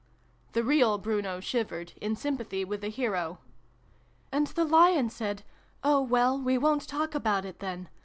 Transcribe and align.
'The 0.53 0.63
real 0.63 0.97
Bruno 0.97 1.39
shivered, 1.39 1.93
in 2.01 2.15
sympathy 2.15 2.65
with 2.65 2.81
the 2.81 2.87
hero." 2.87 3.37
And 4.31 4.47
the 4.47 4.65
Lion 4.65 5.11
said' 5.11 5.43
Oh, 5.83 6.01
well, 6.01 6.41
we 6.41 6.57
won't 6.57 6.87
talk 6.89 7.13
about 7.13 7.45
it, 7.45 7.59
then 7.59 7.87